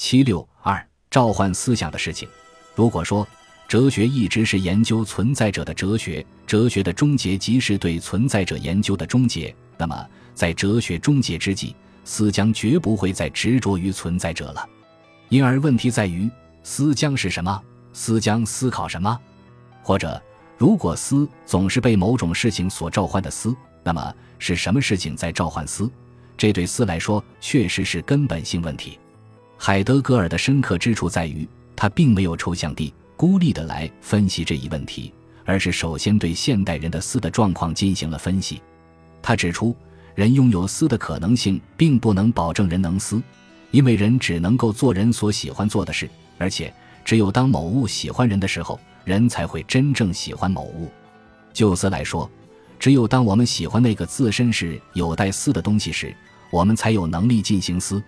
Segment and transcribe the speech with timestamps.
[0.00, 2.26] 七六二召唤思想的事情。
[2.74, 3.28] 如果说
[3.68, 14.66] 哲学一直是研究存在者的哲学，哲学的终结即是对存在者研究的终结，那么在哲学终结之际，思将绝不会再执着于存在者了。
[15.28, 16.30] 因而问题在于，
[16.62, 17.62] 思将是什么？
[17.92, 19.20] 思将思考什么？
[19.82, 20.20] 或者，
[20.56, 23.54] 如果思总是被某种事情所召唤的思，
[23.84, 25.90] 那么是什么事情在召唤思？
[26.38, 28.98] 这对思来说确实是根本性问题。
[29.62, 31.46] 海德格尔的深刻之处在于，
[31.76, 35.12] 他并没有抽象地、孤立地来分析这一问题，
[35.44, 38.62] 而是首先对现代人的思的状况进行了分析。
[39.20, 39.76] 他指出，
[40.14, 43.22] 人拥有思的可能性，并不能保证人能思，
[43.70, 46.72] 因为人只能够做人所喜欢做的事，而且
[47.04, 50.90] 只有当某物喜欢人的时候，人才会真正喜欢某物。
[51.52, 52.30] 就思来说，
[52.78, 56.16] 只有当我们喜欢那个自身是有待思的东西时，
[56.50, 58.02] 我们才有能力进行思。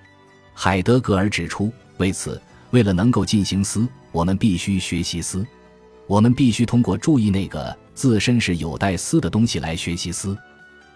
[0.55, 5.45] 海德格尔指出，为此，为了能够进行思，我们必须学习思。
[6.07, 10.37] 我们必须通过注意那个自身是有待思的东西来学习思。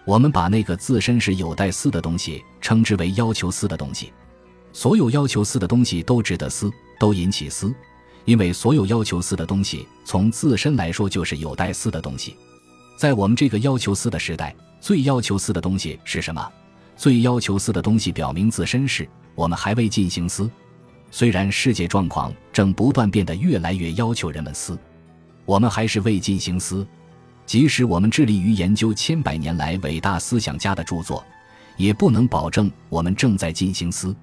[0.05, 4.13] 我们把那个自身是有待思的东西称之为要求思的东西。
[4.71, 7.73] 所有要求思的东西都值得思，都引起思，
[8.25, 12.35] 因为所有要求思的东西从自身来说就是有待思的东西。
[12.97, 16.47] 在我们这个要求思的时代，最要求思的东西是什么？
[16.95, 19.07] 最要求思的东西表明自身是。
[19.37, 20.49] 我们还未进行思，
[21.11, 24.75] 虽然世界状况正不断变得越来越要求人们思，
[25.45, 26.85] 我们还是未进行思。
[27.45, 31.23] 即使我们致力于研究千百年来伟大思想家的著作，
[31.77, 34.13] 也不能保证我们正在进行思。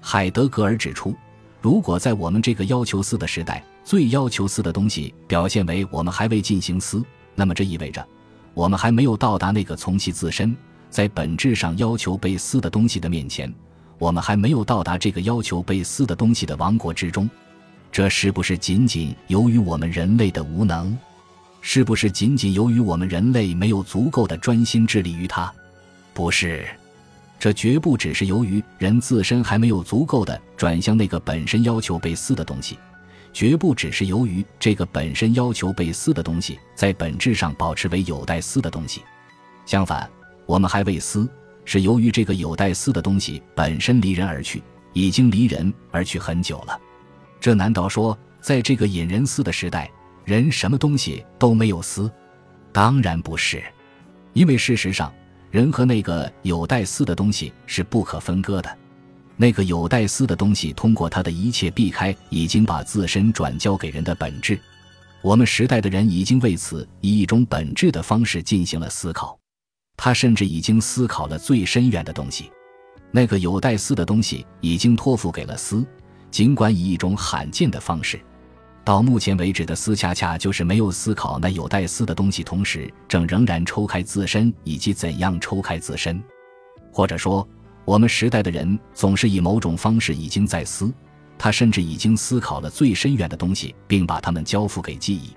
[0.00, 1.12] 海德格尔指出，
[1.60, 8.06] 如果在我们这个要求思的时代，最要求思的东西表现为我们还未进行思，那么这意味着
[8.54, 10.56] 我们还没有到达那个从其自身
[10.88, 13.52] 在本质上要求被思的东西的面前。
[14.02, 17.30] 我们还没有到达这个要求被撕的东西的王国之中，
[17.92, 20.98] 这是不是仅仅由于我们人类的无能？
[21.60, 25.54] 是不是仅仅由于我们人类没有足够的专心致力于它？
[26.12, 26.66] 不是，
[27.38, 32.76] 这绝不只是由于人自身还没有足够的转向那个本身要求被撕的东西，
[33.32, 39.00] 绝不只是由于这个本身要求被撕的东西在本质上保持为有待撕的东西。
[39.64, 40.10] 相反，
[40.44, 41.28] 我们还未撕。
[41.64, 44.62] 是由于这个有待思的东西本身离人而去，
[44.92, 46.78] 已经离人而去很久了。
[47.40, 49.90] 这难道说，在这个引人思的时代，
[50.24, 52.10] 人什么东西都没有思？
[52.72, 53.62] 当然不是，
[54.32, 55.12] 因为事实上，
[55.50, 58.78] 人和那个有待思的东西是不可分割的。
[59.36, 64.58] 那个有待思的东西通过他的一切避开，已经把自身转交给人的本质。
[65.20, 69.38] 我们时代的人已经为此以一种本质的方式进行了思考。
[70.04, 72.50] 他甚至已经思考了最深远的东西，
[73.12, 75.86] 那个有待思的东西已经托付给了思，
[76.28, 78.20] 尽管以一种罕见的方式。
[78.82, 86.20] 到目前为止的思，恰恰就是没有思考那有待思的东西，同时正仍然抽开自身，以及怎样抽开自身。
[86.90, 87.48] 或者说，
[87.84, 90.92] 我们时代的人总是以某种方式已经在思，
[91.38, 95.30] 他甚至已经思考了最深远的东西，并把它们交付给记忆。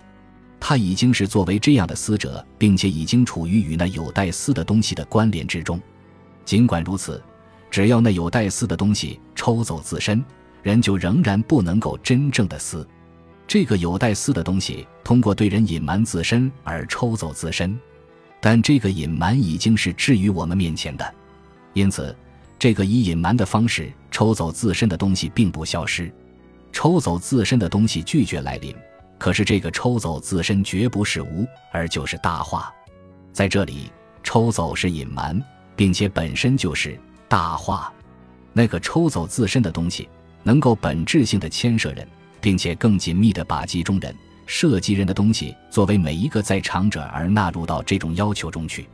[0.60, 5.80] 他已经是作为这样的思者，并且已经处于与那有待思的东西的关联之中。
[6.44, 7.22] 尽管如此，
[7.70, 10.24] 只要那有待思的东西抽走自身，
[10.64, 12.88] 人就仍然不能够真正的思。
[13.48, 17.78] 这个有待思的东西通过对人隐瞒自身而抽走自身，
[18.42, 21.14] 但这个隐瞒已经是置于我们面前的，
[21.74, 22.16] 因此，
[22.58, 26.12] 这个以隐瞒的方式抽走自身的东西并不消失。
[26.72, 28.76] 抽走自身的东西拒绝来临。
[29.18, 32.74] 可是，这个抽走自身绝不是无，而就是大化。
[33.32, 33.92] 在这里，
[34.24, 35.42] 抽走是隐瞒，
[35.76, 37.92] 并且本身就是大化。
[38.54, 40.08] 那个抽走自身的东西，
[40.44, 42.08] 能够本质性的牵涉人，
[42.40, 44.16] 并且更紧密的把集中人、
[44.46, 48.88] 涉及人的东西，作为每一个在场者而纳入到这种要求中去。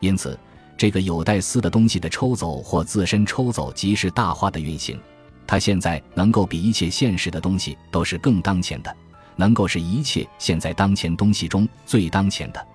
[0.00, 0.38] 因此，
[0.76, 4.98] 这个有待思的东西的抽走或自身抽走，即是大化的运行。
[5.46, 8.96] 它现在能够比一切现实的东西都是更当前的。
[9.36, 12.66] 能够是一切现在当前东西中最当前的，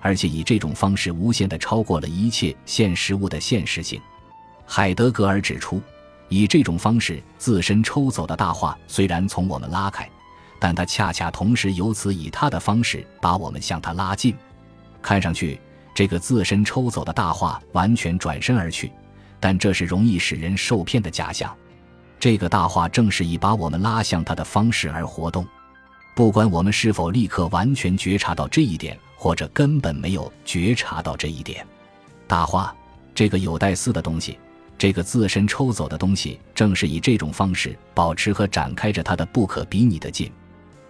[0.00, 4.00] 而且以这种方式无限的超过了一切现实物的现实性。
[4.64, 5.80] 海德格尔指出，
[6.28, 10.08] 以这种方式自身抽走的大话虽然从我们拉开，
[10.58, 14.34] 但它恰恰同时由此以他的方式把我们向他拉近。
[15.02, 15.60] 看上去，
[15.94, 18.90] 这个自身抽走的大话完全转身而去，
[19.38, 21.54] 但这是容易使人受骗的假象。
[22.18, 25.46] 这个大话正是以把我们拉向他的方式而活动。
[26.16, 31.64] 不管我们是否立刻完全觉察到这一点，或者根本没有觉察到这一点，
[32.26, 32.74] 大话
[33.14, 34.38] 这个有待思的东西，
[34.78, 40.32] 这个自身抽走的东西，正是以这种方式保持和展开着它的不可比拟的劲。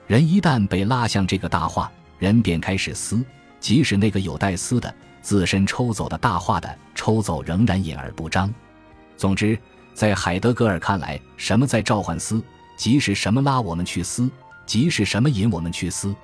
[0.07, 1.91] 人一旦被拉向这个大化，
[2.21, 3.21] 人便开始撕，
[3.59, 8.49] 即使那个有待撕的自身抽走的大化的抽走仍然隐而不彰。
[9.17, 9.59] 总之，
[9.93, 12.41] 在海德格尔看来，什么在召唤撕，
[12.77, 14.31] 即使什么拉我们去撕，
[14.67, 16.15] 即是什么引我们去思。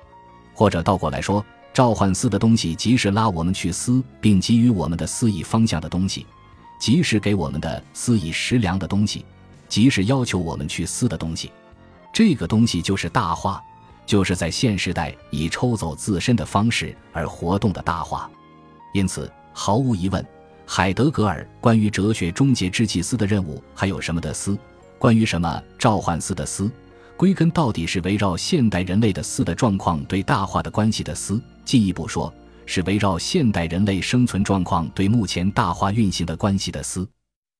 [0.53, 1.43] 或者倒过来说，
[1.73, 6.27] 召唤思的东西，即是拉我们去思，并给予我们的思意方向的东西。
[6.79, 9.25] 即是给我们的思以食粮的东西，
[9.69, 11.49] 即是要求我们去思的东西，
[12.13, 13.63] 这个东西就是大化，
[14.05, 18.29] 就是在现时代以抽走自身的方式而活动的大化。
[18.93, 20.25] 因此，毫无疑问，
[20.65, 24.57] 海德格尔关于哲学终结之祭司的任务还有什么的思，
[24.99, 26.69] 关于什么召唤思的思，
[27.17, 31.41] 归根到底是围绕现代人类的思的状况对大化的关系的思。
[31.65, 32.33] 进一步说。
[32.65, 37.05] 是围绕现代人类生存状况对目前大化运行的关系的思，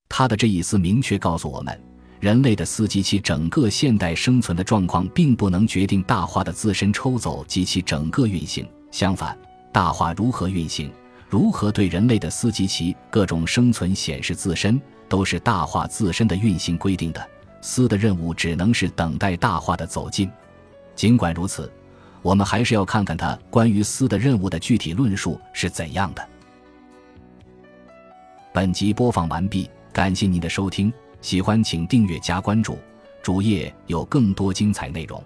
[0.07, 1.77] 他的这一思明确告诉我们，
[2.21, 8.65] 人类的思及其整个现代生存的状况，并不能决定大化的自身抽走及其整个运行。
[8.91, 9.37] 相反，
[9.73, 10.89] 大化如何运行，
[11.29, 17.29] 如何对人类的思及其各种生存显示自身，都是大化自身的运行规定的。
[17.63, 20.29] 思的任务只能是等待大化的走近。
[20.93, 21.71] 尽管如此。
[22.21, 26.25] 我们还是要看看他关于思的任务的具体论述是怎样的。
[28.53, 32.77] 本集播放完毕，感谢您的收听，喜欢请订阅加关注，
[33.21, 35.21] 主页有更多精彩内容。